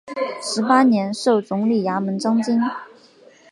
[0.41, 2.59] 十八年授总理衙门章京。